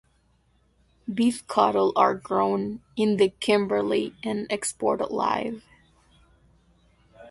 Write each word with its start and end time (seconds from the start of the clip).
Beef 1.13 1.47
cattle 1.47 1.93
are 1.95 2.15
grown 2.15 2.81
in 2.95 3.17
the 3.17 3.29
Kimberley 3.39 4.15
and 4.23 4.47
exported 4.51 5.11
live. 5.11 5.63